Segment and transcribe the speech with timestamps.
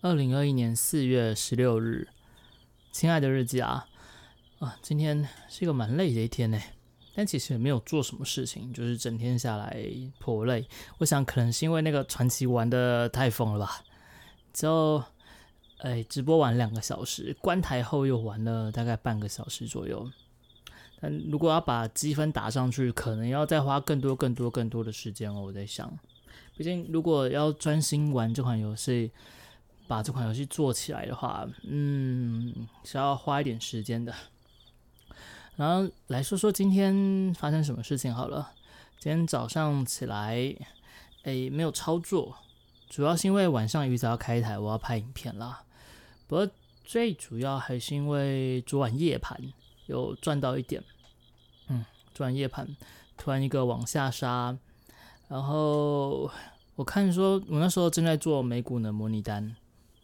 [0.00, 2.06] 二零二一年四月十六日，
[2.92, 3.84] 亲爱的日记啊，
[4.60, 6.60] 啊，今天是一个蛮累的一天呢，
[7.16, 9.76] 但其实也没有做什么事情，就是整天下来
[10.20, 10.64] 颇累。
[10.98, 13.82] 我想可能是因为那个传奇玩的太疯了吧，
[14.52, 15.02] 就
[15.78, 20.08] 哎直播玩两个小时，关台后又玩了大概半个小时左右。
[21.00, 25.42] 但如果要把积分打上去，可能要再花更多、更多、更多的时间哦。
[25.42, 25.92] 我在想，
[26.56, 29.10] 毕竟如果要专心玩这款游戏，
[29.88, 32.54] 把这款游戏做起来的话，嗯，
[32.84, 34.14] 是要花一点时间的。
[35.56, 38.52] 然后来说说今天发生什么事情好了。
[39.00, 40.54] 今天早上起来，
[41.24, 42.36] 诶，没有操作，
[42.88, 45.64] 主要是因为晚上鱼仔要开台，我要拍影片啦。
[46.28, 46.48] 不过
[46.84, 49.40] 最主要还是因为昨晚夜盘。
[49.86, 50.84] 有赚到一点，
[51.68, 52.76] 嗯，昨晚夜盘
[53.16, 54.54] 突然一个往下杀，
[55.28, 56.30] 然后
[56.76, 59.56] 我看说，我那时候正在做美股的模拟单，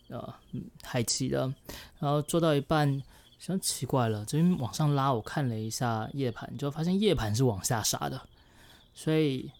[0.09, 0.35] 呃，
[0.83, 1.53] 海奇的，
[1.99, 3.03] 然后做到一半，
[3.39, 8.21] 想奇怪了，这边往上拉，我看了一下夜盘，就发现夜盘是往下杀的，
[8.95, 9.51] 所以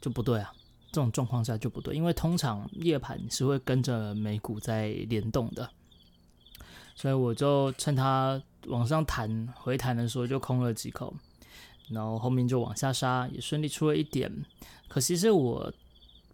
[0.00, 0.52] 就不对啊，
[0.92, 5.70] 这种状况下就不对，因为通常夜盘是会跟着美股在联动的，
[6.94, 8.42] 所以我就趁它。
[8.68, 11.14] 往上弹回弹的时候就空了几口，
[11.90, 14.32] 然后后面就往下杀，也顺利出了一点。
[14.88, 15.70] 可惜是我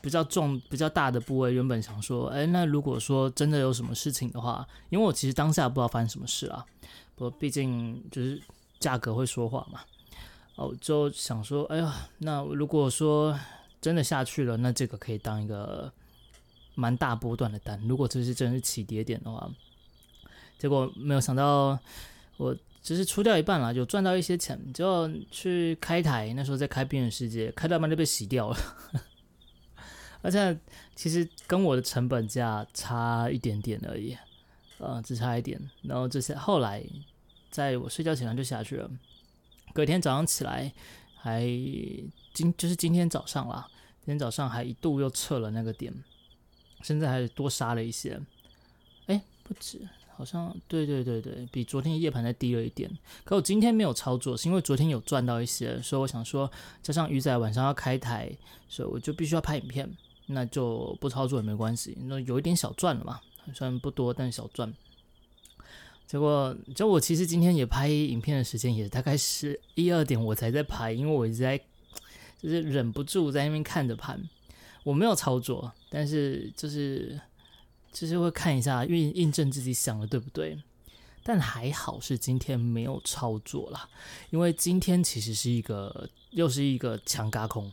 [0.01, 6.65] 比较重、比较大的部位，原本想说，哎，那如果说真的有什么事情的话，因为我其实当下不知道发生什么事啊，
[7.15, 8.41] 不，毕竟就是
[8.79, 9.81] 价格会说话嘛。
[10.57, 13.39] 哦，就想说，哎呀，那如果说
[13.81, 15.93] 真的下去了，那这个可以当一个
[16.75, 17.81] 蛮大波段的单。
[17.89, 19.51] 如果这是真是起跌点的话，
[20.59, 21.79] 结果没有想到。
[22.37, 26.33] 我只是出掉一半了，就赚到一些钱，就去开台。
[26.33, 28.57] 那时候在开《边缘世界》，开到半就被洗掉了。
[30.23, 30.59] 而且
[30.95, 34.17] 其实跟我的成本价差一点点而已，
[34.79, 35.61] 呃，只差一点。
[35.83, 36.85] 然后这些后来
[37.51, 38.91] 在我睡觉前就下去了。
[39.73, 40.73] 隔天早上起来，
[41.17, 41.43] 还
[42.35, 43.67] 今就是今天早上啦，
[44.01, 45.93] 今天早上还一度又撤了那个点，
[46.83, 48.21] 现在还多杀了一些。
[49.07, 49.81] 哎，不止。
[50.17, 52.91] 好像对对对对，比昨天夜盘再低了一点。
[53.25, 56.51] 可我今天没有操作，是因为昨天有赚到一些，所以我想说，
[56.83, 58.31] 加上鱼仔晚上要开台，
[58.69, 59.91] 所以我就必须要拍影片，
[60.31, 61.97] 那就不操作也没关系。
[62.03, 63.21] 那有一点小赚了嘛，
[63.55, 64.73] 虽然不多，但是小赚。
[66.07, 71.59] 结果，就我其实今天也拍影片的时间也大概是一二点我才在拍，因为我一直在
[72.39, 74.21] 就是忍不住在那边看着盘，
[74.85, 77.21] 我没有操作，但是就是。
[77.93, 80.57] 就是会看一下，印印证自己想的对不对。
[81.25, 83.89] 但还好是今天没有操作啦，
[84.31, 87.73] 因为今天其实是一个又是一个强嘎空。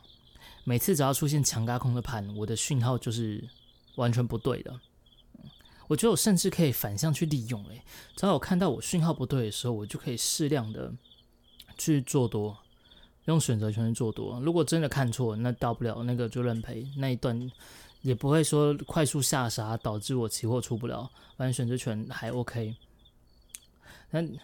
[0.67, 3.41] 每次只要出现强嘎空的盘，我的讯号就是
[3.95, 4.77] 完全不对的。
[5.87, 7.81] 我觉得我甚至可以反向去利用，诶，
[8.17, 10.93] 只要我看到我讯号不对的时候，我就可以适量的
[11.77, 12.57] 去做多，
[13.23, 14.41] 用选择权做多。
[14.41, 17.49] 如果真的看错，那到不了那个就认赔那一段。
[18.03, 22.75] 也不会说快速下杀导致我期货出不了，反正选择权还 OK。
[24.11, 24.37] 那对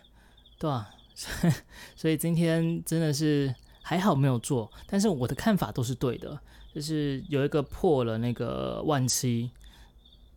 [0.61, 0.89] 吧？
[1.95, 3.53] 所以今天真的是
[3.83, 6.39] 还好没有做，但是我的看法都是对的，
[6.73, 9.51] 就是有一个破了那个万七，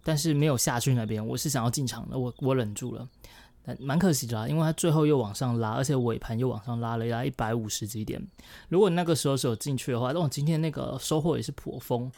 [0.02, 3.08] 但是没有下去那边，我是想要进场的，我我忍住了，
[3.64, 8.20] 但蛮可惜的啊，因为它最后又往上拉，而且尾盘又往上拉了拉一百五十几点。
[8.68, 12.10] 如果那个时候是有进去的话，那我今天那个收获也是颇丰。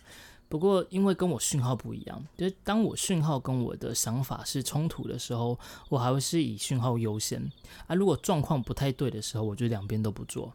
[0.50, 5.58] 不过，因为跟我讯号不一样，就是当我讯号跟我的想法是冲突的时候，
[5.90, 7.52] 我还会是以讯号优先
[7.86, 7.94] 啊。
[7.94, 10.50] 如果状况不太对的时候，我就两边都不做。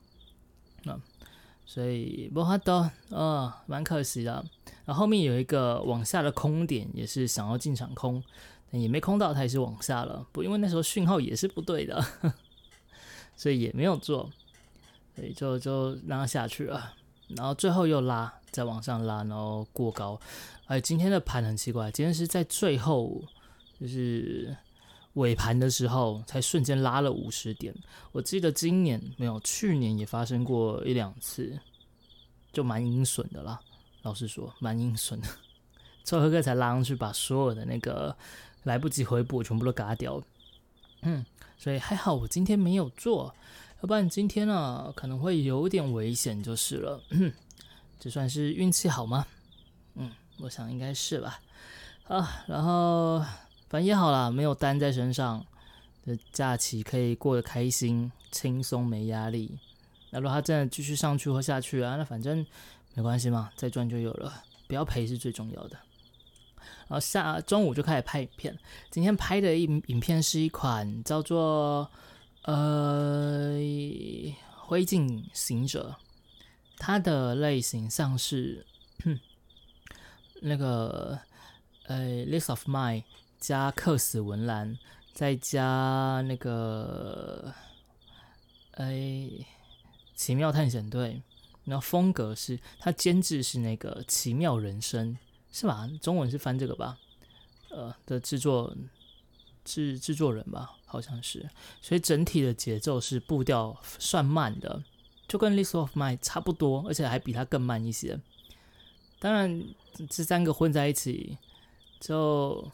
[0.83, 0.99] 那
[1.65, 4.43] 所以不哈多，呃，蛮可惜的。
[4.85, 8.21] 然后后面有一个往下的空点，也是想要进场空，
[8.71, 10.25] 但也没空到，它也是往下了。
[10.31, 12.03] 不，因为那时候讯号也是不对的，
[13.35, 14.29] 所以也没有做，
[15.15, 16.93] 所以就就让它下去了。
[17.29, 18.33] 然后最后又拉。
[18.53, 20.19] 再往上拉，然后过高。
[20.67, 23.19] 哎，今天的盘很奇怪，今天是在最后
[23.79, 24.55] 就是
[25.13, 27.73] 尾盘的时候才瞬间拉了五十点。
[28.11, 31.59] 我记得今年没有，去年也发生过一两次，
[32.51, 33.59] 就蛮阴损的啦。
[34.01, 35.27] 老实说，蛮阴损的。
[36.03, 38.15] 最后一个才拉上去，把所有的那个
[38.63, 40.21] 来不及回补全部都嘎掉。
[41.03, 41.25] 嗯，
[41.57, 43.33] 所以还好我今天没有做，
[43.81, 47.01] 要不然今天呢可能会有点危险就是了。
[47.99, 49.25] 这算是运气好吗？
[49.95, 51.39] 嗯，我想应该是吧。
[52.07, 53.23] 啊，然后
[53.73, 55.43] 反正也好啦，没有单在身上
[56.05, 59.57] 的假期可以过得开心、轻松、没压力。
[60.11, 62.45] 那如果他真的继续上去或下去啊，那反正
[62.93, 65.79] 没关系嘛，再赚就有了，不要赔是最重要的。
[66.87, 68.55] 然后下中午就开始拍影片。
[68.91, 71.89] 今天拍的影影片是一款叫做
[72.43, 73.57] 呃
[74.55, 75.97] 《灰烬行者》，
[76.77, 78.63] 它的类型像是
[80.43, 81.17] 那个
[81.87, 83.01] 呃《List of Mine》
[83.43, 84.79] 加克死文兰，
[85.11, 87.53] 再加那个
[88.71, 89.29] 哎
[90.15, 91.21] 奇妙探险队。
[91.65, 95.13] 然后风格是它监制是那个《奇妙人生》，
[95.51, 95.89] 是吧？
[96.01, 96.97] 中文是翻这个吧？
[97.69, 98.73] 呃，的制作
[99.65, 101.49] 制制作人吧，好像是。
[101.81, 104.81] 所以整体的节奏是步调算慢的，
[105.27, 108.17] 就跟《List of Mine》差不多，而且还比它更慢一些。
[109.19, 109.63] 当然，
[110.09, 111.37] 这三个混在一起，
[112.01, 112.69] 就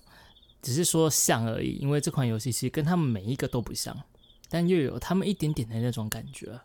[0.61, 1.77] 只是说像而已。
[1.77, 3.95] 因为这款游戏其实跟他们每一个都不像，
[4.49, 6.59] 但又有他们一点点的那种感觉。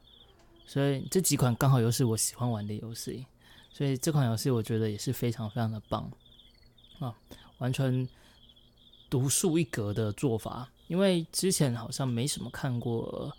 [0.66, 3.26] 所以这几款刚好又是我喜欢玩的游戏，
[3.70, 6.10] 所以这款游戏我觉得也是非常非常的棒
[6.98, 7.14] 啊，
[7.58, 8.08] 完全
[9.10, 10.68] 独树一格的做法。
[10.86, 13.34] 因为之前好像没什么看过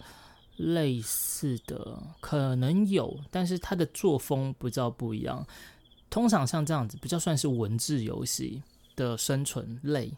[0.57, 5.45] 类似的，可能有，但是它的作风比较不一样。
[6.09, 8.61] 通常像这样子比较算是文字游戏
[8.95, 10.11] 的生存类，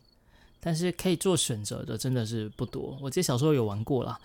[0.60, 2.98] 但是可以做选择的真的是不多。
[3.02, 4.20] 我记得小时候有玩过啦。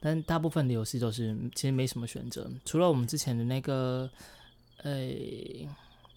[0.00, 4.10] 但大部分的游戏都是其实没什么选择，除了我们之前的那个，
[4.82, 4.92] 呃，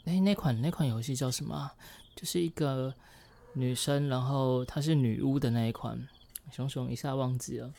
[0.03, 1.71] 哎，那款那款游戏叫什么？
[2.13, 2.93] 就是一个
[3.53, 6.05] 女生，然后她是女巫的那一款，
[6.51, 7.73] 熊熊一下忘记了。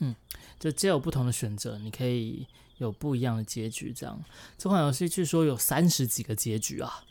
[0.00, 0.14] 嗯，
[0.60, 2.46] 就皆有不同的选择，你可以
[2.76, 3.94] 有不一样的结局。
[3.94, 4.22] 这样，
[4.58, 7.02] 这款游戏据说有三十几个结局啊！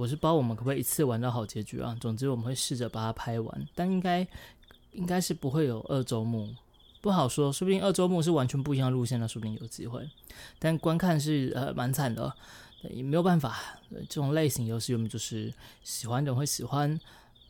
[0.00, 1.94] 我是不知道我们可不可以一次玩到好结局啊？
[2.00, 4.26] 总之我们会试着把它拍完，但应该
[4.92, 6.54] 应该是不会有二周目。
[7.02, 10.08] 不好说，说不定二周目是完全不一样的路线那，说不定有机会。
[10.58, 12.34] 但观看是呃蛮惨的，
[12.84, 13.58] 也没有办法。
[13.90, 15.52] 这种类型游戏，我们就是
[15.82, 16.98] 喜欢的人会喜欢，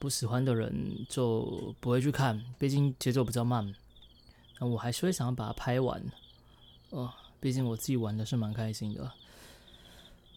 [0.01, 2.45] 不喜欢的人就不会去看。
[2.59, 3.73] 毕竟节奏比较慢，
[4.59, 6.03] 那我还是会想要把它拍完。
[6.91, 9.09] 哦，毕竟我自己玩的是蛮开心的。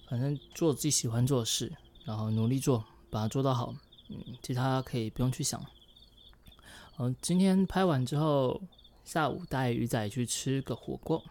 [0.08, 1.72] 反正做自己喜欢做的事，
[2.06, 3.74] 然后努力做，把它做到好。
[4.10, 5.64] 嗯，其他可以不用去想。
[6.98, 8.62] 嗯，今天拍完之后。
[9.06, 11.22] 下午带鱼仔去吃个火锅，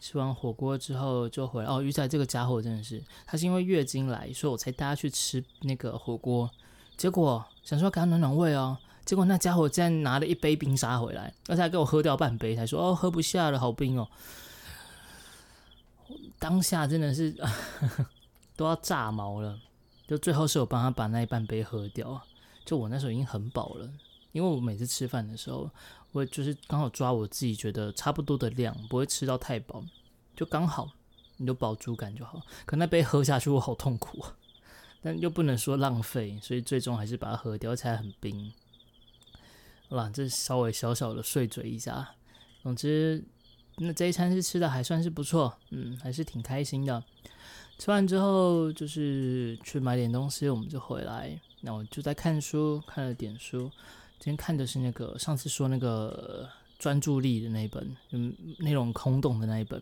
[0.00, 1.68] 吃完火锅之后就回来。
[1.68, 6.50] 哦，鱼仔这个家伙真的是，他是因为月经来，所以我才带他去吃那个火锅。
[6.96, 14.08] 结果想说给他暖暖胃哦，结果那家伙竟然拿了一杯冰沙回来，而且还给我喝掉半杯，才说哦喝不下了，好冰哦。
[16.40, 17.36] 当下真的是
[18.56, 19.56] 都要炸毛了，
[20.06, 22.20] 就最后是我帮他把那一半杯喝掉。
[22.64, 23.90] 就我那时候已经很饱了，
[24.32, 25.70] 因为我每次吃饭的时候。
[26.12, 29.84] 我就是刚好抓我自己觉得差不多的量，不会吃到太饱，
[30.34, 30.90] 就刚好，
[31.36, 32.40] 你就饱足感就好。
[32.64, 34.24] 可那杯喝下去我好痛苦，
[35.02, 38.50] 但又不能说浪费，所以最终还是把它喝掉，起来很冰。
[39.90, 42.14] 好啦，这稍微小小的碎嘴一下。
[42.62, 43.22] 总之，
[43.76, 47.04] 那这一餐是吃的还算是不错，嗯，还是挺开心的。
[47.78, 51.38] 吃完之后就是去买点东西，我们就回来。
[51.60, 53.70] 那我就在看书，看了点书。
[54.18, 59.80] 今天看的是那个上次说那个专注力的那一本，嗯，内容空洞的那一本。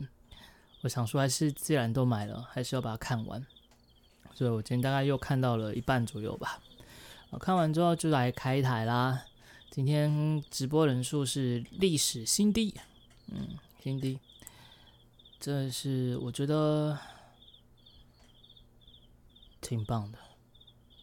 [0.83, 3.45] 我想说，还是既然都买了，还是要把它看完。
[4.35, 6.61] 所以我今天大概又看到了一半左右吧。
[7.31, 9.23] 我看完之后就来开台啦。
[9.71, 12.75] 今天直播人数是历史新低，
[13.29, 13.51] 嗯，
[13.83, 14.19] 新低。
[15.39, 16.99] 这是我觉得
[19.65, 20.19] 挺棒的，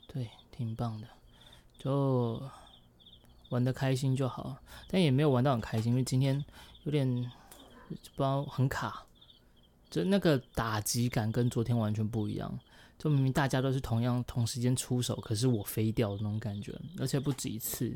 [0.08, 1.08] 对，挺棒的，
[1.78, 2.42] 就。
[3.50, 4.56] 玩的开心就好，
[4.88, 6.42] 但也没有玩到很开心，因为今天
[6.84, 7.06] 有点
[7.86, 9.06] 不知道很卡，
[9.90, 12.58] 就那个打击感跟昨天完全不一样。
[12.98, 17.94] 就明明大家都是同样同时间出手，可是我飞掉的那种感觉，而且不止一次。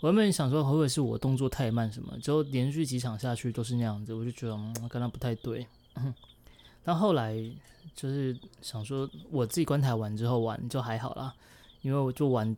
[0.00, 5.64] 我原本想说会不会是我动作太慢什么，就连续几场下去都是那样子，我就觉得嗯，跟他不太对。
[6.88, 7.36] 但后来
[7.94, 11.34] 就是想说，我自己关台完之后玩就还好啦，
[11.82, 12.56] 因为我就玩。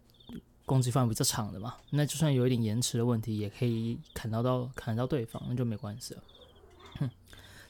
[0.67, 6.23] 攻击范围比较长的嘛，那就算有一点延迟的问题，也可以砍到到砍到对方，那就没关系了。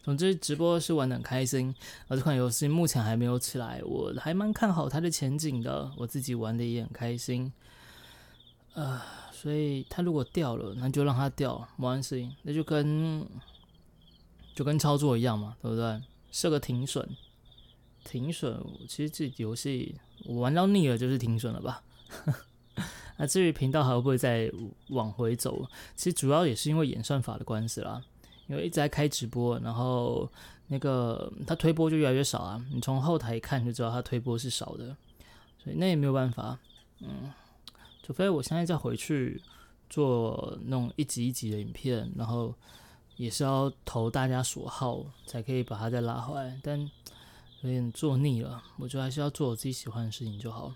[0.03, 1.75] 总之，直播是玩的很开心，
[2.09, 7.51] 而这款游戏目前还没有起来，我还蛮看好它的前景的，我自己玩的也很开心。
[8.75, 9.01] 呃，
[9.33, 13.27] 所以它如果掉了，那就让它掉，没关系，那就跟
[14.55, 16.03] 就跟操作一样嘛，对不对？
[16.31, 17.09] 设个停损，
[18.05, 21.83] 停损，其实这游戏我玩到腻了，就是停损了吧。
[23.19, 24.51] 那至于频道还会不会再
[24.89, 25.69] 往回走？
[25.95, 28.03] 其实主要也是因为演算法的关系啦，
[28.47, 30.31] 因为一直在开直播，然后
[30.69, 32.65] 那个他推播就越来越少啊。
[32.73, 34.97] 你从后台看就知道他推播是少的，
[35.63, 36.59] 所以那也没有办法，
[37.01, 37.31] 嗯，
[38.03, 39.43] 除非我现在再回去
[39.91, 42.55] 做那种一集一集的影片，然后
[43.21, 46.81] 也是要投大家所好，才可以把它再拉回来，但
[47.61, 50.73] 有点做腻了，我觉得还是要做我自己喜欢的事情就好。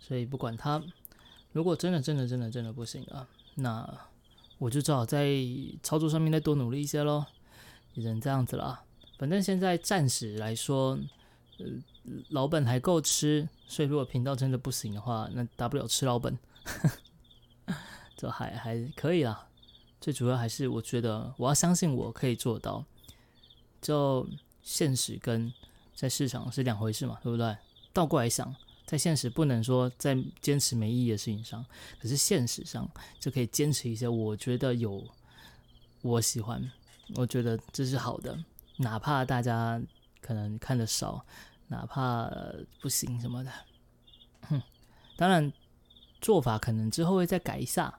[0.00, 0.82] 所以不管它，
[1.52, 3.88] 如果真的真的真的真的不行啊，那
[4.58, 5.36] 我就只好在
[5.84, 7.24] 操作上面再多努力一些喽，
[7.94, 8.82] 只能这样子了。
[9.16, 10.98] 反正现在暂时来说，
[11.58, 11.66] 呃，
[12.30, 16.36] 老本还够吃，所以如果频道真的不行的话，那大不了吃老本，
[18.18, 19.46] 这还还可以啦。
[20.04, 22.84] 最主要还是我觉得我要相信我可以做到，
[23.80, 24.28] 就
[24.62, 25.50] 现实跟
[25.94, 27.56] 在市场是两回事嘛，对不对？
[27.90, 31.64] 倒过来想，在现实不能说在坚持没意义的事情上，
[31.98, 32.86] 可是现实上
[33.18, 35.02] 就可以坚持一些我觉得有
[36.02, 36.70] 我喜欢，
[37.14, 38.38] 我觉得这是好的。
[38.76, 39.80] 哪怕大家
[40.20, 41.24] 可能看的少，
[41.68, 42.30] 哪怕
[42.82, 43.50] 不行什么的，
[44.50, 44.62] 哼，
[45.16, 45.50] 当然
[46.20, 47.98] 做法可能之后会再改一下，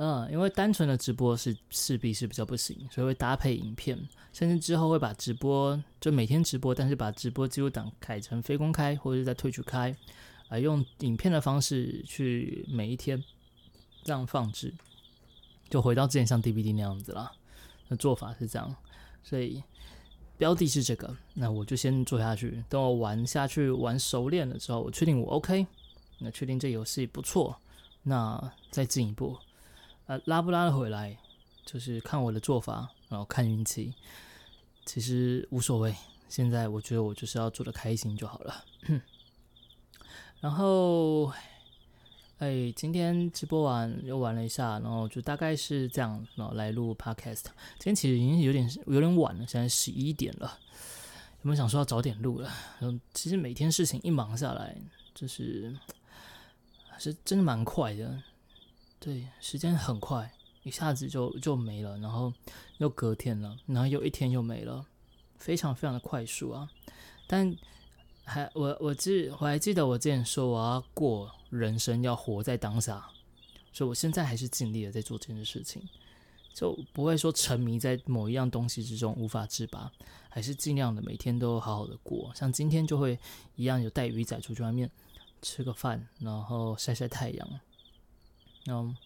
[0.00, 3.98] 嗯，因为单纯的直播是势必是比较不行，所以会搭配影片，
[4.32, 9.94] 甚至之后会把直播就每天直播，但是把直播记录档改成非公开或者是在退出开，
[10.48, 13.22] 啊，用影片的方式去每一天
[14.04, 14.72] 这样放置，
[15.68, 17.32] 就回到之前像 DVD 那样子了，
[17.88, 18.74] 那做法是这样，
[19.22, 19.62] 所以。
[20.36, 22.62] 标的是这个，那我就先做下去。
[22.68, 25.66] 等我玩下去，玩熟练了之后，我确定我 OK，
[26.18, 27.60] 那确定这游戏不错，
[28.04, 29.36] 那再进一步，
[30.08, 31.16] 呃，拉不拉得回来，
[31.64, 33.94] 就是看我的做法，然后看运气，
[34.84, 35.94] 其实无所谓。
[36.28, 38.64] 现在我觉得我就是要做的开心就好了，
[40.42, 41.32] 然后。
[42.38, 47.46] 哎，今天直播完又玩了一下，然后就大概是这样，然后来录 podcast。
[47.80, 50.56] 今天其实已经有点有点晚了，现在十一点了。
[51.42, 52.48] 有没有想说要早点录了？
[52.80, 54.76] 嗯，其实每天事情一忙下来，
[55.12, 55.76] 就是
[56.96, 58.22] 是真的蛮快的。
[59.00, 62.32] 对，时间很快，一下子就就没了，然后
[62.78, 64.84] 又隔天了，然后又一天又没了，
[65.38, 66.68] 非常非常的快速啊。
[67.26, 67.56] 但
[68.24, 71.30] 还我我记我还记得我之前说我要过。
[71.50, 73.08] 人生要活在当下，
[73.72, 75.82] 所以我现在还是尽力的在做这件事情，
[76.52, 79.90] 就不会说沉迷在某一样东西之中无法自拔，
[80.28, 82.30] 还是尽量的每天都好好的过。
[82.34, 83.18] 像今天就会
[83.56, 84.90] 一样有带鱼仔出去外面
[85.40, 87.60] 吃个饭，然后晒晒太阳，
[88.68, 88.96] 嗯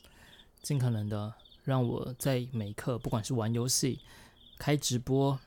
[0.63, 1.33] 尽可能的
[1.65, 4.01] 让我在每一刻，不管是玩游戏、
[4.59, 5.39] 开直播，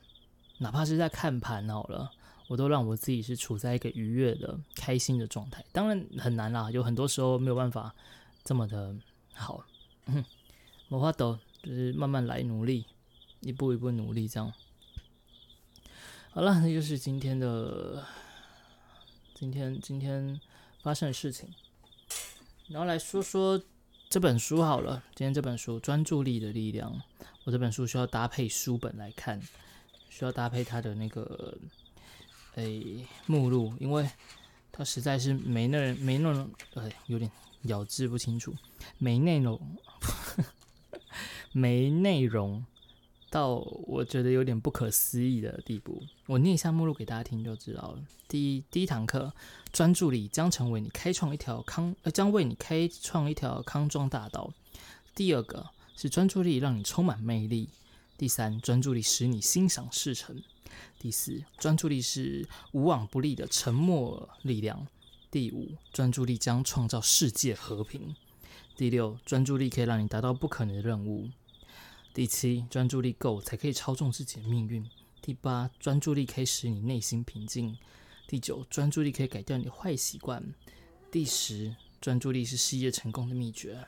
[0.58, 2.10] 哪怕是在看盘好了。
[2.48, 7.92] 我都让我自己是处在一个愉悦的、开心的状态，当然很难啦，有很多时候没有办法
[8.44, 8.94] 这么的
[9.34, 9.64] 好。
[10.06, 10.24] 嗯
[10.88, 12.86] 魔法斗就是慢慢来，努力，
[13.40, 14.52] 一步一步努力，这样。
[16.30, 18.06] 好了，那就是今天的
[19.34, 20.40] 今天今天
[20.82, 21.52] 发生的事情，
[22.68, 23.60] 然后来说说
[24.16, 25.02] 这本书好了。
[25.14, 26.90] 今天这本书《专注力的力量》，
[27.44, 29.38] 我这本书需要搭配书本来看，
[30.08, 31.54] 需要搭配它的那个。
[32.54, 34.08] 诶，目录，因为
[34.72, 37.30] 它实在是没那没那种，呃，有点
[37.64, 38.54] 咬字不清楚，
[38.96, 39.60] 没内容，
[41.52, 42.64] 没内容
[43.36, 46.02] 到我觉得有点不可思议的地步。
[46.24, 48.02] 我念一下目录给大家听就知道了。
[48.26, 49.30] 第一第一堂课，
[49.70, 54.50] 专注力将成为你开创一条康，呃，将为你开创一条康庄大道。
[55.14, 57.68] 第二个是专注力让你充满魅力。
[58.16, 60.42] 第三，专注力使你心想事成。
[60.98, 64.86] 第四，专注力是无往不利的沉默力量。
[65.30, 68.16] 第五，专注力将创造世界和平。
[68.78, 71.28] 第六，专注力可以让你达到不可能的任务。
[72.16, 74.82] 第七，专注力够才可以操纵自己的命运。
[75.20, 77.76] 第八，专注力可以使你内心平静。
[78.26, 80.42] 第九，专注力可以改掉你坏习惯。
[81.10, 83.86] 第十，专注力是事业成功的秘诀。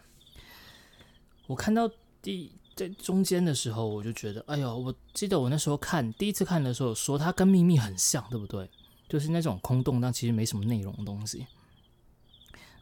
[1.47, 2.52] 我看到第。
[2.76, 8.70] 在中间的时候，我就觉得，哎呦，我记得我那时候看第一次看的时候，说它跟秘密很像，对不对？
[9.08, 11.44] 就是那种空洞但其实没什么内容的东西。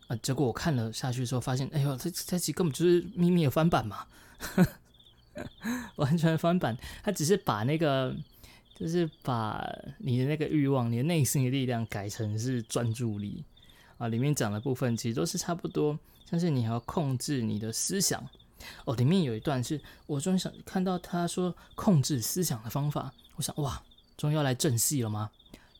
[0.09, 4.07] 啊，结果我看了下去之后，发现，哎呦，这这集根本就是秘密的翻版嘛，
[5.97, 6.77] 完全翻版。
[7.03, 8.15] 他只是把那个，
[8.75, 9.65] 就是把
[9.99, 13.45] 你的那个欲望、你的内心的力量改成是专注力
[13.99, 14.09] 啊。
[14.09, 15.99] 里面讲的部分其实都是差不多，
[16.31, 18.23] 像是你还要控制你的思想。
[18.85, 23.83] 哦，里面有一段是我终于想看到他说控制思想的方法，我想哇，
[24.17, 25.31] 终于要来正戏了吗？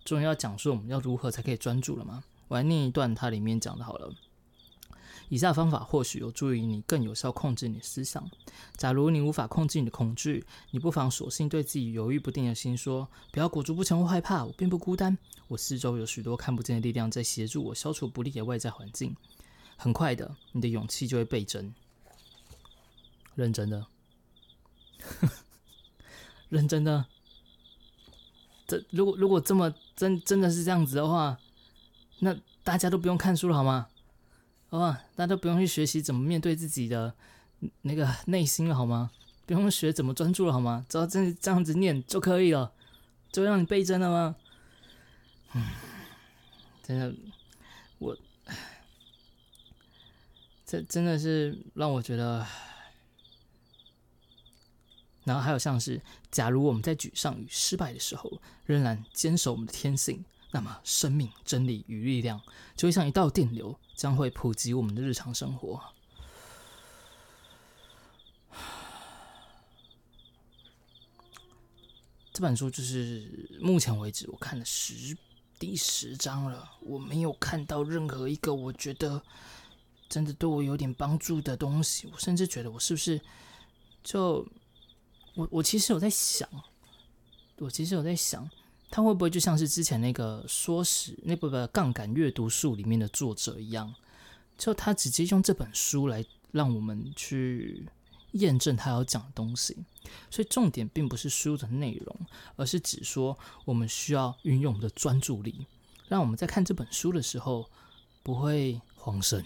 [0.05, 2.23] 终于要讲说我们要如何才可以专注了吗？
[2.49, 4.13] 我来念一段它里面讲的好了。
[5.29, 8.29] 以下方法或许有助于你更有效控制你的思想。
[8.77, 15.17] 假如你无法控制你的恐惧，你不妨索性对自己犹豫不定的心说：“不要裹足不前或害怕，我并不孤单，
[15.49, 19.17] 我四周有许多看不见的力量在协助我消除不利的外在环境。”
[19.77, 21.75] 很快的，你的勇气就会倍增。
[23.35, 23.87] 认真的，
[26.49, 27.05] 认真的。
[28.67, 31.39] 这如果如果这么真真的是这样子的话，
[32.21, 33.89] 那大家都不用看书了好吗？
[34.69, 37.15] 好吧，大家都不用去学习怎么面对自己的
[37.83, 39.11] 那个内心了好吗？
[39.47, 40.85] 不用学怎么专注了好吗？
[40.89, 42.73] 只要这这样子念就可以了，
[43.31, 44.37] 就让你倍增了吗？
[45.55, 45.65] 嗯，
[46.83, 47.15] 真的，
[47.99, 48.17] 我，
[50.67, 52.45] 这真的是让我觉得。
[55.25, 60.25] 然后还有像是，假如我们在沮丧与失败的时候，仍然坚守我们的天性，
[60.57, 62.41] 那么生命、真理与力量
[62.75, 65.79] 就会像一道电流，将会普及我们的日常生活。
[72.33, 75.15] 这本书就是目前为止我看了十
[75.59, 79.23] 第十章了，我没有看到任何一个我觉得
[80.09, 82.09] 真的对我有点帮助的东西。
[82.11, 83.21] 我甚至觉得我是不是
[84.03, 84.49] 就。
[85.35, 86.49] 我我其实有在想，
[87.59, 88.49] 我其实有在想，
[88.89, 93.95] 他会不会就像是之前那个说史那部的杠杆阅读术里面的作者一样，
[94.57, 97.89] 就他直接用这本书来让我们去
[98.33, 99.77] 验证他要讲的东西。
[100.31, 102.17] 所以重点并不是书的内容，
[102.55, 105.67] 而是指说我们需要运用我们的专注力，
[106.09, 107.69] 让我们在看这本书的时候
[108.23, 109.45] 不会慌神。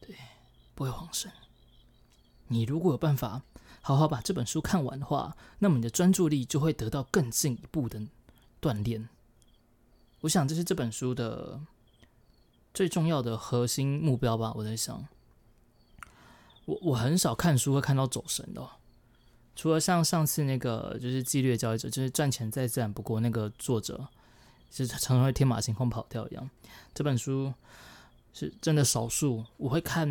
[0.00, 0.16] 对，
[0.74, 1.30] 不会慌神。
[2.48, 3.42] 你如果有办法。
[3.82, 8.00] 好好把这本书看完的话，那么你的专注力就会得到更进一步的
[8.60, 9.08] 锻炼。
[10.20, 11.58] 我想这是这本书的
[12.74, 14.52] 最重要的核心目标吧。
[14.54, 15.06] 我在想，
[16.66, 18.68] 我我很少看书会看到走神的，
[19.56, 24.06] 除了像上次那个就是纪律交易者，就是赚钱再自然不过那个作者，
[24.70, 26.50] 是常常会天马行空跑掉一样。
[26.92, 27.52] 这本书
[28.34, 30.06] 是真的少数我会看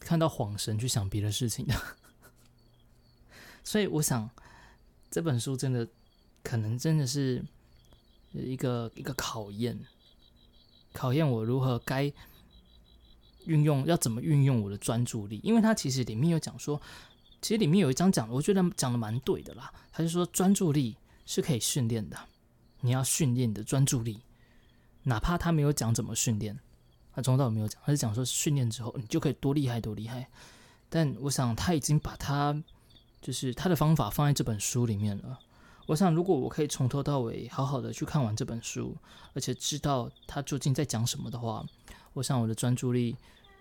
[0.00, 1.74] 看到恍神去想别的事情的。
[3.64, 4.28] 所以我想，
[5.10, 5.88] 这本书真的
[6.42, 7.42] 可能真的是
[8.32, 9.76] 一个一个考验，
[10.92, 12.12] 考验我如何该
[13.46, 15.40] 运用，要怎么运用我的专注力。
[15.42, 16.78] 因为它其实里面有讲说，
[17.40, 19.72] 其实里面有一章讲，我觉得讲的蛮对的啦。
[19.90, 22.18] 他就说专注力是可以训练的，
[22.82, 24.20] 你要训练你的专注力，
[25.04, 26.60] 哪怕他没有讲怎么训练，
[27.14, 30.28] 他从头到尾没有讲，他是讲说训练之后你就可以多厉害多厉害。
[30.90, 32.62] 但我想他已经把他。
[33.24, 35.38] 就是他的方法放在这本书里面了。
[35.86, 38.94] 我想，如果我可以从头到尾好好的去看完这本书，
[39.32, 41.64] 而且知道他究竟在讲什么的话，
[42.12, 43.16] 我想我的专注力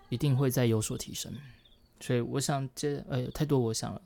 [0.10, 1.34] 一定会再有所提升。
[2.02, 4.02] 所以，我想接，呃，太多我想了。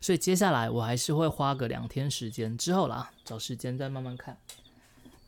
[0.00, 4.38] 所以接下来我还是会花个两天时间之后啦，找时间再慢慢看，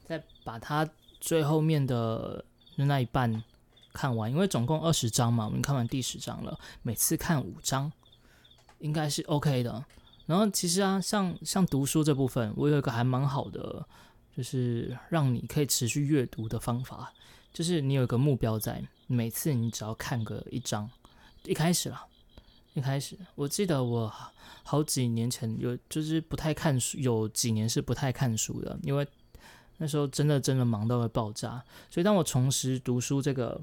[0.07, 0.89] 再把它
[1.21, 2.43] 最后面的
[2.77, 3.45] 那一半
[3.93, 4.31] 看完。
[4.31, 7.93] 因为总共二十章嘛，我们看完第十章了，每次看五章。
[8.79, 9.85] 应该是 OK 的。
[10.27, 13.87] 然后其实啊，像像读书这部分，我有一个还蛮好的，
[14.37, 17.13] 就是让你可以持续阅读的方法，
[17.53, 20.91] 就是你有一个目标在，每次你只要看个一章，
[21.45, 22.05] 一开始啦，
[22.75, 24.13] 一开始，我记得我
[24.65, 29.07] 好几年前有就是不太看书，有几年是不太看书的，因为
[29.77, 31.63] 那时候真的真的忙到会爆炸。
[31.89, 33.63] 所以当我重拾读书这个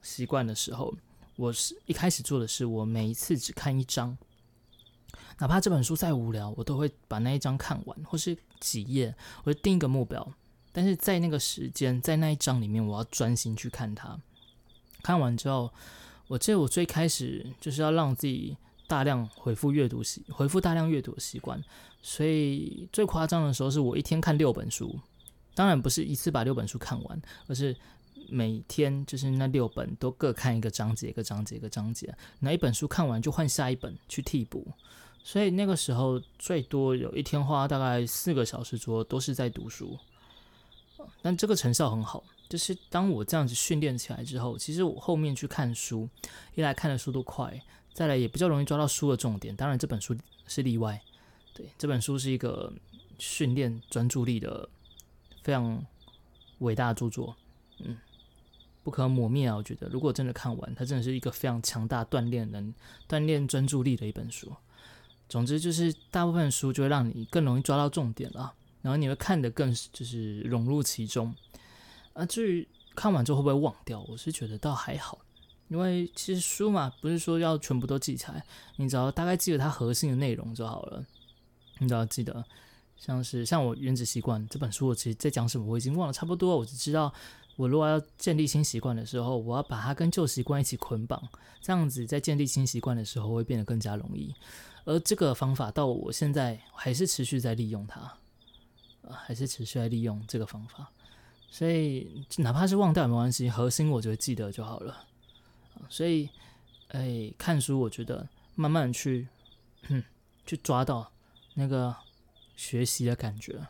[0.00, 0.94] 习惯的时候，
[1.34, 4.16] 我是一开始做的是，我每一次只看一章。
[5.38, 10.32] 哪怕这本书再无聊，我都会把那一章看完，或是几页，我就定一个目标。
[10.72, 14.18] 但是在那个时间，在那一章里面，我要专心去看它。
[15.02, 15.72] 看完之后，
[16.26, 21.62] 我记得我最开始就是要让自己大量回复阅读习，回复大量阅读的习惯。
[22.02, 24.98] 所以最夸张的时候，是我一天看六本书。
[25.54, 27.76] 当然不是一次把六本书看完，而是
[28.28, 32.12] 每天就是那六本都各看一个章节，一个章节，一个章节。
[32.40, 34.66] 哪一本书看完就换下一本去替补。
[35.24, 39.98] 所以那个时候最多有一天花大概四个小时左右都是在读书，
[41.22, 42.22] 但这个成效很好。
[42.46, 46.06] 就是当我这样子训练起来之后，其实我后面去看书，
[46.54, 47.58] 一来看的速度快，
[47.94, 49.56] 再来也比较容易抓到书的重点。
[49.56, 50.14] 当然这本书
[50.46, 51.00] 是例外，
[51.54, 52.70] 对这本书是一个
[53.18, 54.68] 训练专注力的
[55.42, 55.84] 非常
[56.58, 57.34] 伟大的著作，
[57.78, 57.96] 嗯，
[58.84, 59.56] 不可磨灭啊！
[59.56, 62.72] 我觉得如果真的看完，它真的是一个非常强大锻炼能
[63.08, 64.54] 锻炼专注力的一本书。
[65.28, 71.34] 总之就是大部分书就会让你更容易抓到重点了，然后你会看得更就是融入其中。
[72.12, 75.18] 啊，至于看完之后会不会忘掉，我是觉得倒还好，
[75.68, 78.44] 因为其实书嘛，不是说要全部都记起来，
[78.76, 81.04] 你只要大概记得它核心的内容就好了。
[81.80, 82.44] 你只要记得，
[82.96, 87.12] 像是像我《原子习惯》这本书，我其实在讲什么我已经忘了差不多，我只知道
[87.56, 91.20] 我如果要建立新习惯的时候，我要把它跟旧习惯一起捆绑，
[91.60, 94.32] 这样子在建立新习惯的时候会变得更加容易。
[94.84, 98.18] 而这个方法到我现在还是持续在利用它，
[99.02, 100.90] 呃，还是持续在利用这个方法，
[101.50, 105.06] 所以哪怕是忘掉也没关系，核心我觉得记得就好了。
[105.88, 106.28] 所以，
[106.88, 109.28] 哎，看书我觉得慢慢去
[110.46, 111.10] 去抓到
[111.54, 111.94] 那个
[112.56, 113.66] 学习的感觉，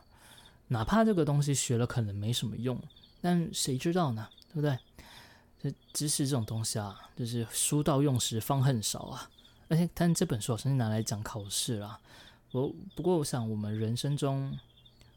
[0.69, 2.81] 哪怕这个东西学了可能没什么用，
[3.21, 4.29] 但谁知道呢？
[4.49, 4.79] 对不对？
[5.63, 9.31] 这知识这种东西啊，就是书到用时方恨少啊。
[9.95, 12.01] 但这本书好像是拿来讲考试啦。
[12.53, 14.57] 我不过，我想我们人生中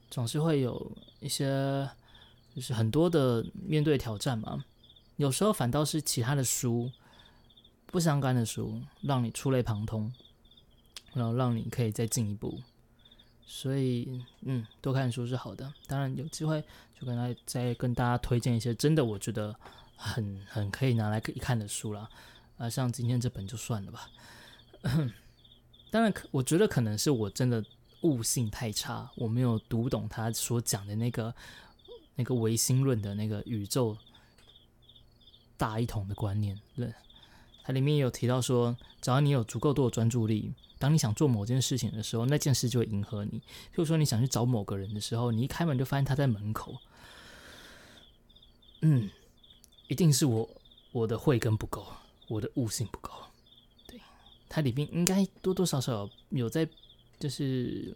[0.09, 1.87] 总是会有一些，
[2.55, 4.63] 就是很多的面对挑战嘛。
[5.17, 6.91] 有时候反倒是其他的书
[7.87, 10.11] 不相干的书，让你触类旁通，
[11.13, 12.59] 然后让你可以再进一步。
[13.45, 15.73] 所以，嗯，多看书是好的。
[15.87, 16.61] 当然，有机会
[16.99, 19.55] 就跟大家再跟大家推荐一些真的我觉得
[19.95, 22.09] 很很可以拿来一看的书啦。
[22.57, 24.09] 啊，像今天这本就算了吧。
[25.91, 27.63] 当然，可我觉得可能是我真的
[28.01, 31.33] 悟性太差，我没有读懂他所讲的那个
[32.15, 33.97] 那个唯心论的那个宇宙
[35.55, 36.59] 大一统的观念。
[36.75, 36.93] 对
[37.63, 43.39] 它里面有提到说，只要你有足够多的专注力，当你想做某件事情的时候，那件事就会迎合你。
[43.39, 46.77] 譬如说，你想去找某个人的时候，你一开门就发现他在门口。
[48.81, 49.09] 嗯，
[49.87, 50.49] 一定是我
[50.91, 51.85] 我的慧根不够，
[52.27, 53.11] 我的悟性不够。
[54.49, 56.67] 它里面应该多多少少有在，
[57.19, 57.95] 就是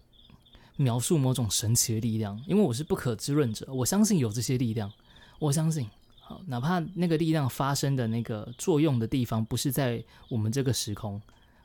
[0.75, 2.37] 描述某种神奇的力量。
[2.47, 4.91] 因为我是不可知论者，我相信有这些力量。
[5.39, 11.21] 我相信，好，哪怕那个力量发生的那个作用的地方不是在我们这个时空，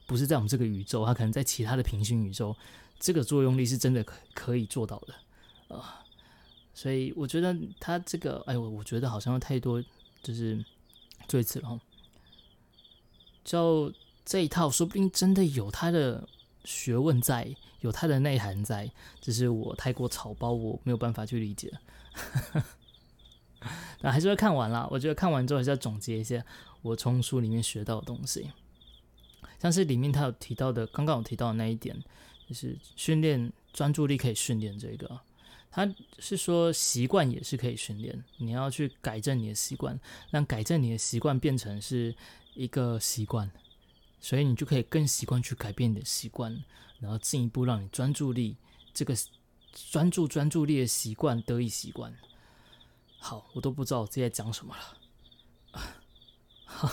[0.07, 2.57] 不是在我们这个宇宙，它可能在其他的平行宇宙，
[2.99, 6.05] 这个作用力是真的可可以做到的啊。
[6.72, 9.83] 所以我觉得它这个，哎，我我觉得好像太多，
[10.22, 10.64] 就是
[11.27, 11.81] 这一次了，
[13.44, 13.92] 就。
[14.26, 16.28] 这一套说不定真的有它的
[16.64, 21.72] 学问在，有它的内涵在，只是我太过草包，我没有办法去理解。
[24.00, 26.44] 那还是会看完了，我觉得看完之后还是要总结一些
[26.82, 28.50] 我从书里面学到的东西。
[29.60, 31.96] 像是里面他有提到的，刚刚有提到的那一点，
[32.48, 35.20] 就是训练专注力可以训练这个，
[35.70, 39.98] 他是说习惯也是可以训练，你要去改正你的习惯，
[40.30, 42.14] 让改正你的习惯变成是
[42.54, 43.50] 一个习惯。
[44.20, 46.64] 所以你就可以更习惯去改变你的习惯，
[47.00, 48.57] 然后进一步让你专注力
[48.92, 49.14] 这个
[49.90, 52.14] 专注专注力的习惯得以习惯。
[53.18, 55.81] 好，我都不知道我自己在讲什么了。
[56.64, 56.90] 好，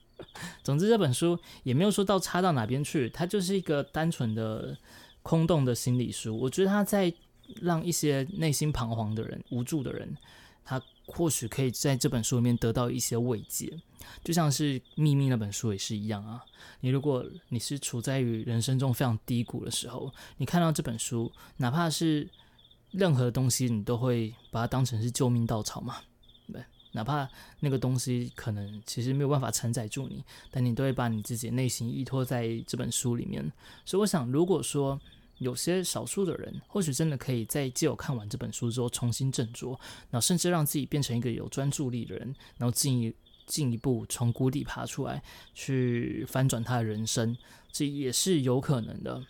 [0.62, 4.76] 总之这本书也没有说到差到哪边去，它就是一个单纯的
[5.22, 6.36] 空洞的心理书。
[6.38, 7.12] 我觉得它在
[7.62, 10.16] 让一些内心彷徨的人、无助的人，
[10.68, 13.80] 他或许可以在这本书里面得到一些慰藉。
[14.22, 16.44] 就像是《秘密》那本书也是一样啊。
[16.80, 22.28] 你如果你是处在于人生中非常低谷的时候，你看到这本书，哪怕是
[22.90, 25.96] 任何东西，你都会把它当成是救命稻草嘛？
[26.52, 27.26] 对，哪怕
[27.60, 33.50] 那个东西可能其实没有办法承载住你，但你都会把你自己的内心依托在这本书里面。
[33.86, 35.00] 所以，我想，如果说
[35.38, 39.78] 有些少数的人，或许真的可以在借我看完这本书之后重新振作，
[40.10, 43.14] 然后甚至让自己变成一个有专注力的人，然后进一。
[43.48, 45.22] 进一步从谷底爬出来，
[45.54, 47.34] 去翻转他的人生，
[47.72, 49.24] 这也是有可能的，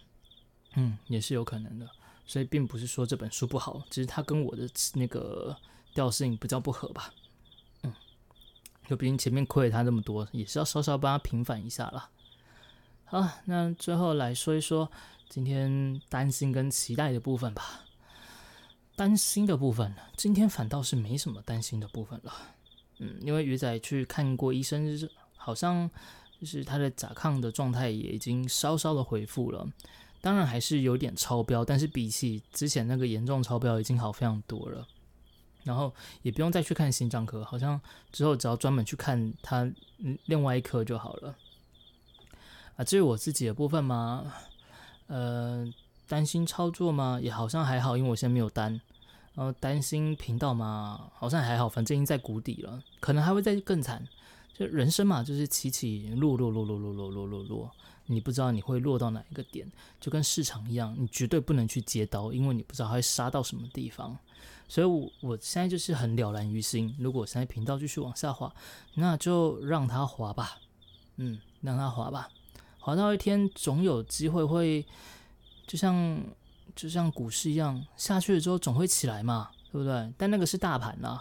[0.75, 1.89] 嗯，也是有可能的。
[2.27, 5.57] 所以并不是说这本书不好，只是它跟我的那个
[5.95, 7.15] 调性比较不合吧，
[7.85, 7.95] 嗯，
[8.89, 12.11] 就毕竟前面亏了他那么多，也是要稍稍帮他平反一下了。
[13.05, 14.91] 好，那最后来说一说
[15.29, 17.85] 今天担心跟期待的部分吧。
[18.97, 22.33] 担心的部分，今天反倒是没什么担心的部分了。
[22.99, 24.99] 嗯，因为鱼仔去看过医生，
[25.37, 25.89] 好像
[26.41, 29.65] 就是他的甲亢的状态也已经稍稍的恢复了，
[30.21, 34.89] 当然还是有点超标，但是比起之前那个严重超标已经好非常多了。
[35.63, 39.71] 然后也不用再去看心脏科，好像之后只要专门去看他
[40.25, 41.37] 另外一科就好了。
[42.77, 44.35] 啊，至于我自己的部分嘛，
[45.09, 45.67] 呃，
[46.07, 47.19] 担心操作吗？
[47.21, 48.81] 也好像还好，因为我现在没有单。
[49.35, 51.11] 然后担心频道吗？
[51.15, 54.07] 好像还好，反正已经在谷底了，可能还会再更惨。
[54.53, 57.71] 就人生嘛，就是起起落落落落落落落落落，
[58.07, 64.19] 你不知道你会落到哪一个点，就跟市场一样，你绝对不能去接刀，因为你不知道它会杀到什么地方。
[64.67, 66.93] 所以我，我我现在就是很了然于心。
[66.99, 68.53] 如果现在频道继续往下滑，
[68.95, 70.59] 那就让它滑吧，
[71.17, 72.29] 嗯，让它滑吧。
[72.79, 74.87] 滑到一天总有机会会，
[75.67, 76.23] 就像
[76.75, 80.13] 就像股市一样，下去了之后总会起来嘛，对不对？
[80.17, 81.21] 但那个是大盘呐，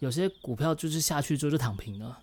[0.00, 2.20] 有些股票就是下去之后就躺平了。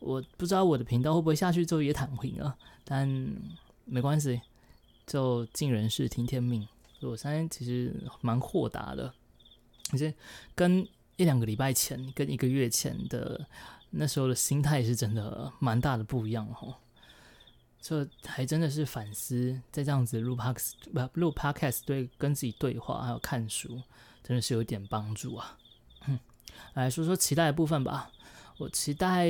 [0.00, 3.08] 我不知道我的频道会不会下去之后也躺平了，但
[3.84, 4.40] 没关系，
[5.06, 6.66] 就尽人事听天命。
[7.00, 9.12] 我现在其实蛮豁达的，
[9.92, 10.12] 而且
[10.54, 13.46] 跟一两个礼拜前、跟一个月前的
[13.90, 16.74] 那时候的心态是真的蛮大的不一样哦。
[17.86, 23.78] 这还真的是反思，在这样子录 p o d c s 不录 podcast 对跟自己对话，还有看书，
[24.22, 25.58] 真的是有点帮助啊。
[26.72, 28.10] 来说说期待的部分吧。
[28.56, 29.26] 我期待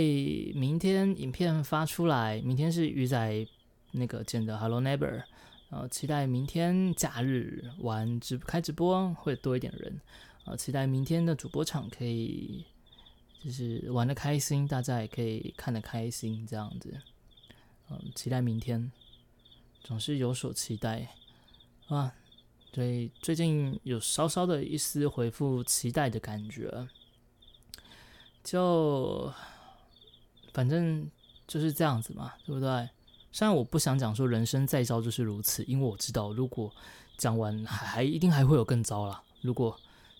[0.54, 3.44] 明天影片发出来，明天是鱼仔
[3.90, 5.24] 那个剪的 Hello Neighbor，
[5.68, 10.00] 然后期待明天假日玩直开直播会多一点人，
[10.44, 12.64] 啊，期待明天的主播场可以
[13.42, 16.96] 就是玩的开心，大家也可以看得开心这样子，
[18.02, 18.90] 嗯，期待明天，
[19.82, 21.08] 总是有所期待
[21.88, 22.12] 啊，
[22.72, 26.88] 对，最近有稍稍的一丝回复期待的感觉。
[28.42, 29.32] 就
[30.52, 31.10] 反正
[31.46, 32.88] 就是这样子嘛，对不对？
[33.32, 36.72] 虽然我不想讲说人生再糟就是如此，因为我知道如果
[37.16, 39.22] 讲完还还一定还会有更糟了。
[39.40, 39.78] 如果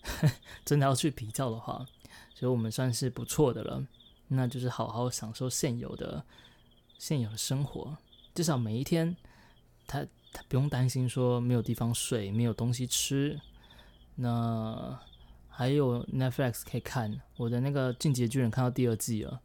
[0.65, 1.85] 真的要去比较的话，
[2.33, 3.85] 所以我们算是不错的了。
[4.27, 6.25] 那就是好好享受现有的
[6.97, 7.97] 现有的生活，
[8.33, 9.15] 至少每一天
[9.87, 13.39] 他他不用担心说没有地方睡，没有东西吃。
[14.15, 14.99] 那。
[15.57, 19.41] 还有 Netflix 可以看，我的那个《进击的巨人》看到第二季了，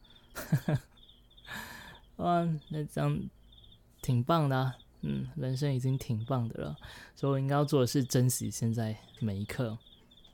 [2.19, 3.17] 哇，那这样
[4.03, 6.77] 挺棒的，嗯，人生已经挺棒的了，
[7.15, 9.79] 所以我应该要做的是珍惜现在每一刻，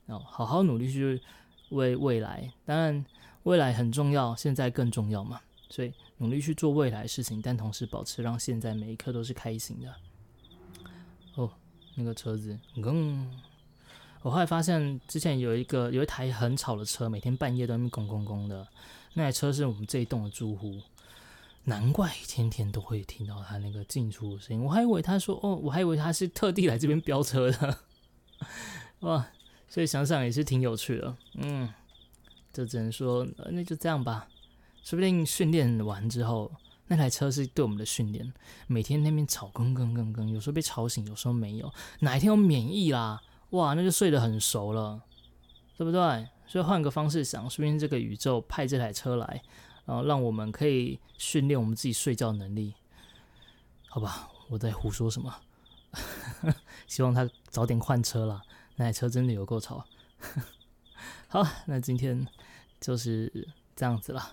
[0.07, 1.21] 然后好好努力去
[1.69, 3.05] 为未来，当然
[3.43, 9.93] 未来很重要，现在更重要嘛，所以努力去做未来的事情，但同时保持让现在每一刻都是开心的。
[11.35, 11.51] 哦，
[11.95, 13.39] 那个车子，嗯。
[14.23, 18.67] 我后来发现，之前有一个有一台很吵的车，每天半夜都在那咣咣咣的。
[19.13, 20.81] 那台车是我们这一栋的住户，
[21.63, 24.63] 难怪天天都会听到他那个进出的声音。
[24.63, 27.77] 我还以为他说哦，我还以为他是特地来这边飙车的，
[29.01, 29.25] 哇！
[29.69, 31.15] 所以想想也是挺有趣的。
[31.35, 31.71] 嗯，
[32.51, 34.27] 就只能说那就这样吧。
[34.87, 36.49] 说不定训练完之后，
[36.87, 38.33] 那台车是对我们的训练。
[38.67, 41.69] 每天那边吵，更更更更，有时候被吵醒，有时候没有。
[41.99, 43.21] 哪一天我免疫啦？
[43.49, 45.03] 哇，那就睡得很熟了，
[45.75, 46.29] 对不对？
[46.47, 49.43] 所以换个方式想，说不定这个宇宙派这台车来，
[49.83, 52.73] 然后让我们可以训练我们自己睡觉能力，
[53.89, 54.29] 好吧？
[54.49, 55.35] 我在胡说什么？
[56.87, 58.41] 希望他早点换车了，
[58.77, 59.83] 那台车真的有够吵。
[61.27, 62.25] 好，那今天
[62.79, 64.31] 就是这样子了。